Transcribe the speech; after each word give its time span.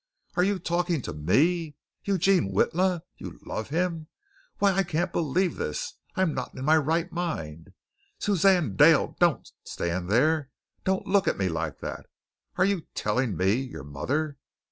Are 0.35 0.43
you 0.43 0.57
talking 0.57 1.03
to 1.03 1.13
me? 1.13 1.75
Eugene 2.05 2.51
Witla!! 2.51 3.03
You 3.17 3.39
love 3.45 3.69
him! 3.69 4.07
Why 4.57 4.71
I 4.71 4.81
can't 4.81 5.11
believe 5.11 5.57
this. 5.57 5.93
I'm 6.15 6.33
not 6.33 6.55
in 6.55 6.65
my 6.65 6.77
right 6.77 7.11
mind. 7.11 7.73
Suzanne 8.17 8.75
Dale, 8.75 9.15
don't 9.19 9.47
stand 9.63 10.09
there! 10.09 10.49
Don't 10.85 11.05
look 11.05 11.27
at 11.27 11.37
me 11.37 11.49
like 11.49 11.81
that! 11.81 12.07
Are 12.55 12.65
you 12.65 12.87
telling 12.95 13.37
me, 13.37 13.53
your 13.61 13.83
mother? 13.83 14.39